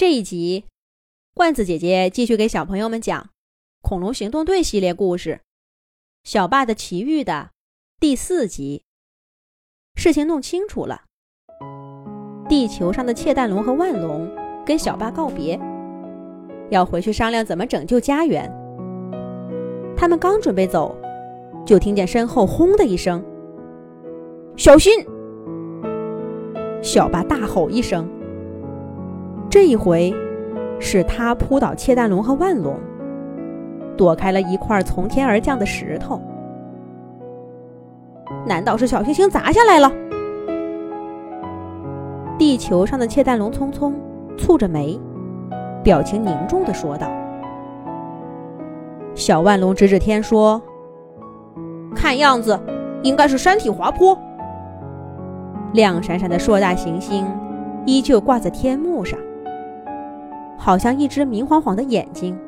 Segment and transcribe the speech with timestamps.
[0.00, 0.64] 这一集，
[1.34, 3.22] 罐子姐姐继续给小朋友们讲
[3.82, 5.30] 《恐龙行动队》系列故事
[6.24, 7.50] 《小霸的奇遇》的
[8.00, 8.84] 第四集。
[9.96, 11.02] 事情弄清楚了，
[12.48, 14.26] 地球上的窃蛋龙和万龙
[14.64, 15.60] 跟小霸告别，
[16.70, 18.50] 要回去商量怎么拯救家园。
[19.94, 20.96] 他们刚准备走，
[21.66, 23.22] 就听见身后“轰”的一声
[24.56, 25.04] ，“小心！”
[26.82, 28.10] 小霸大吼一声。
[29.50, 30.14] 这一回，
[30.78, 32.78] 是他扑倒窃蛋龙和万龙，
[33.96, 36.22] 躲开了一块从天而降的石头。
[38.46, 39.92] 难道是小行星砸下来了？
[42.38, 43.92] 地球上的窃蛋龙匆匆
[44.38, 44.98] 蹙着眉，
[45.82, 47.10] 表情凝重的说道。
[49.16, 50.62] 小万龙指指天说
[51.92, 52.56] ：“看样子，
[53.02, 54.16] 应该是山体滑坡。”
[55.74, 57.26] 亮闪闪的硕大行星
[57.84, 59.18] 依旧挂在天幕上。
[60.62, 62.38] 好像一只明晃晃的眼睛，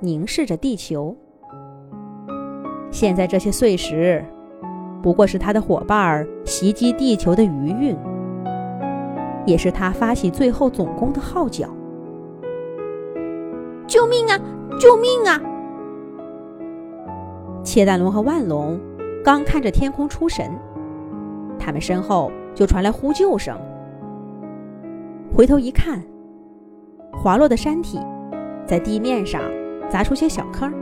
[0.00, 1.16] 凝视着地球。
[2.90, 4.24] 现在这些碎石，
[5.00, 7.96] 不过是他的伙伴儿袭击地球的余韵，
[9.46, 11.68] 也是他发起最后总攻的号角。
[13.86, 14.36] 救命啊！
[14.80, 15.40] 救命啊！
[17.62, 18.80] 切蛋龙和万龙
[19.24, 20.50] 刚看着天空出神，
[21.56, 23.56] 他们身后就传来呼救声。
[25.32, 26.02] 回头一看。
[27.20, 27.98] 滑落的山体，
[28.64, 29.42] 在地面上
[29.90, 30.72] 砸出些小坑。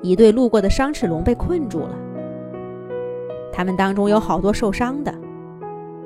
[0.00, 1.90] 一对路过的伤齿龙被困住了，
[3.52, 5.12] 他们当中有好多受伤的，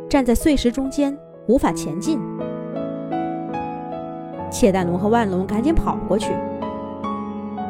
[0.08, 2.18] 站在碎石中间无法前进。
[4.50, 6.32] 窃蛋龙和万龙赶紧跑过去，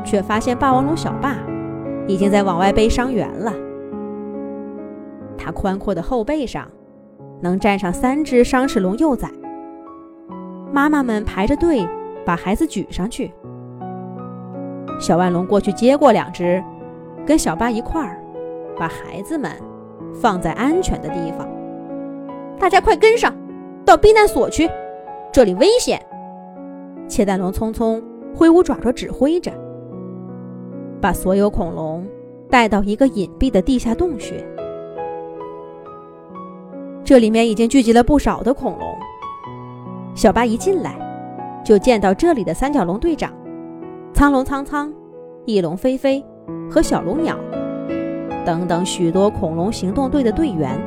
[0.04, 1.36] 却发现霸王龙小霸
[2.06, 3.52] 已经在往外背伤员了。
[5.36, 6.68] 他宽阔的后背上，
[7.40, 9.28] 能站上三只伤齿龙幼崽。
[10.76, 11.88] 妈妈们排着队
[12.22, 13.32] 把孩子举上去。
[15.00, 16.62] 小万龙过去接过两只，
[17.26, 18.22] 跟小巴一块儿
[18.78, 19.50] 把孩子们
[20.12, 21.48] 放在安全的地方。
[22.58, 23.34] 大家快跟上，
[23.86, 24.68] 到避难所去，
[25.32, 25.98] 这里危险！
[27.08, 28.02] 切蛋龙匆匆
[28.34, 29.50] 挥舞爪爪指挥着，
[31.00, 32.06] 把所有恐龙
[32.50, 34.46] 带到一个隐蔽的地下洞穴。
[37.02, 38.94] 这里面已经聚集了不少的恐龙。
[40.16, 40.96] 小巴一进来，
[41.62, 43.30] 就见到这里的三角龙队长、
[44.14, 44.90] 苍龙苍苍、
[45.44, 46.24] 翼龙飞飞
[46.70, 47.36] 和小龙鸟
[48.42, 50.80] 等等许多恐龙行动队的队员。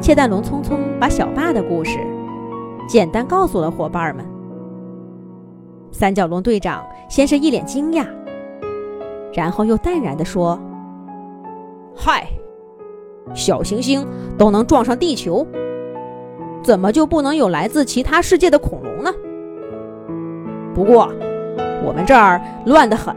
[0.00, 1.98] 窃蛋龙匆匆把小霸的故事
[2.88, 4.24] 简单告诉了伙伴们。
[5.92, 8.06] 三角龙队长先是一脸惊讶，
[9.34, 10.58] 然后又淡然地说
[11.94, 12.26] ：“嗨，
[13.34, 14.06] 小行星
[14.38, 15.46] 都能撞上地球。”
[16.66, 19.14] 怎么就不能有来自其他世界的恐龙呢？
[20.74, 21.08] 不过，
[21.84, 23.14] 我们这儿乱得很。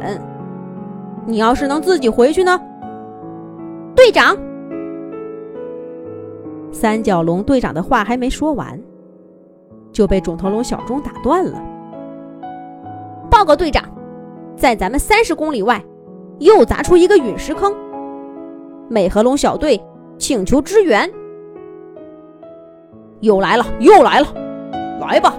[1.26, 2.62] 你要是能自己回去呢？
[3.96, 4.38] 队长，
[6.72, 8.80] 三角龙队长的话还没说完，
[9.92, 11.60] 就被肿头龙小钟打断了。
[13.32, 13.84] 报告队长，
[14.56, 15.84] 在咱们三十公里外，
[16.38, 17.74] 又砸出一个陨石坑。
[18.88, 19.82] 美和龙小队
[20.20, 21.12] 请求支援。
[23.22, 24.28] 又来了，又来了，
[25.02, 25.34] 来吧！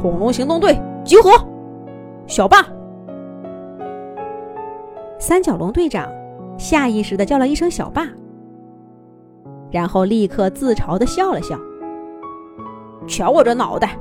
[0.00, 1.30] 恐龙行动队集合！
[2.26, 2.66] 小霸，
[5.18, 6.08] 三角龙队长
[6.58, 8.08] 下意识的叫了一声“小霸”，
[9.70, 11.56] 然后立刻自嘲的笑了笑。
[13.06, 13.96] 瞧我这脑袋，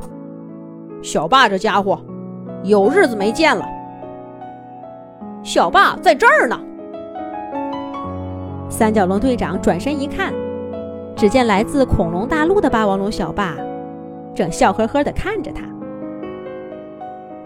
[1.04, 2.00] 小霸这家伙
[2.64, 3.64] 有日子没见了。
[5.44, 6.60] 小霸在这儿呢。
[8.70, 10.34] 三角龙队长转身一看。
[11.22, 13.56] 只见来自恐龙大陆的霸王龙小霸，
[14.34, 15.62] 正笑呵呵地看着他。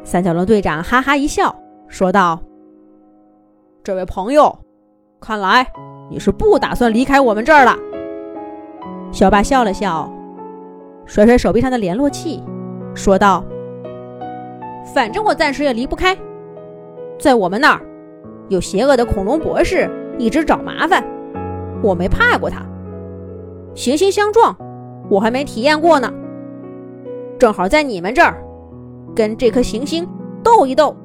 [0.02, 1.54] 三角龙队长哈哈一笑，
[1.90, 2.40] 说道
[3.84, 4.58] ：“这位朋友，
[5.20, 5.68] 看来
[6.10, 7.76] 你是不打算离开我们这儿了。”
[9.12, 10.10] 小霸笑了笑，
[11.06, 12.42] 甩甩手臂上的联络器，
[12.94, 13.44] 说道
[14.96, 16.18] ：“反正我暂时也离不开，
[17.20, 17.82] 在我们那儿，
[18.48, 21.04] 有邪恶的恐龙博士一直找麻烦，
[21.84, 22.66] 我没怕过他。”
[23.76, 24.56] 行星相撞，
[25.10, 26.12] 我还没体验过呢。
[27.38, 28.42] 正好在你们这儿，
[29.14, 30.08] 跟这颗行星
[30.42, 30.96] 斗一斗。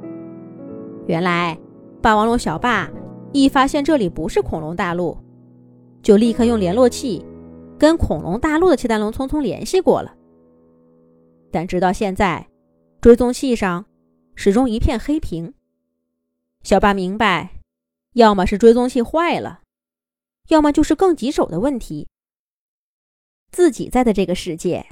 [1.06, 1.58] 原来
[2.00, 2.88] 霸王龙小霸
[3.32, 5.18] 一发现这里不是恐龙大陆，
[6.00, 7.26] 就立刻用联络器
[7.76, 10.14] 跟恐龙大陆的窃蛋龙匆匆联系过了。
[11.50, 12.46] 但直到现在，
[13.00, 13.84] 追踪器上
[14.36, 15.52] 始终一片黑屏。
[16.62, 17.50] 小霸明白，
[18.12, 19.62] 要么是追踪器坏了，
[20.50, 22.06] 要么就是更棘手的问题。
[23.50, 24.86] 自己在的这个世界，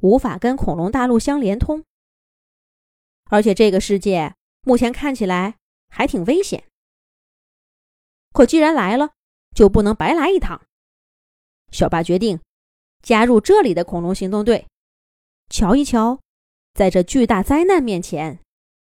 [0.00, 1.84] 无法跟恐龙大陆相连通，
[3.24, 5.56] 而且这个世界目前看起来
[5.88, 6.64] 还挺危险。
[8.32, 9.10] 可既然来了，
[9.54, 10.62] 就不能白来一趟。
[11.70, 12.40] 小巴决定
[13.02, 14.66] 加入这里的恐龙行动队，
[15.48, 16.20] 瞧一瞧，
[16.74, 18.40] 在这巨大灾难面前，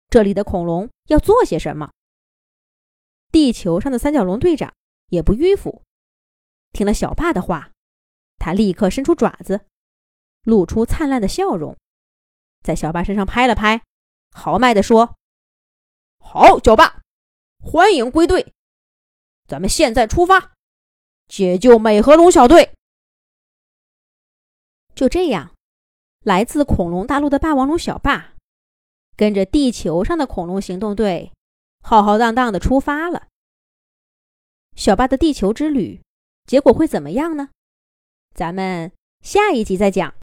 [0.10, 1.92] 这里的恐龙要做些什么。
[3.32, 4.74] 地球上的三角龙队长
[5.10, 5.84] 也不迂腐，
[6.72, 7.72] 听了小爸的话，
[8.48, 9.66] 他立刻伸出爪子，
[10.44, 11.76] 露出灿烂的笑容，
[12.64, 13.84] 在小爸身上拍了拍，
[14.32, 15.18] 豪迈地说
[16.18, 17.02] ：“好，小爸，
[17.60, 18.54] 欢迎归队，
[19.50, 20.54] 咱们现在出发，
[21.28, 22.72] 解救美颌龙小队。”
[24.96, 25.54] 就这样，
[26.22, 28.36] 来自恐龙大陆的霸王龙小霸，
[29.18, 31.34] 跟着地球上的恐龙行动队。
[31.84, 33.28] 浩浩荡荡的出发了。
[34.78, 36.02] 小巴的地球之旅，
[36.46, 37.50] 结果会怎么样呢？
[38.38, 38.92] 咱们
[39.24, 40.14] 下一集再讲。